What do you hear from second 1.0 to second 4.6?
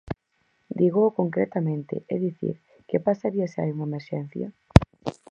concretamente, é dicir, ¿que pasaría se hai unha emerxencia?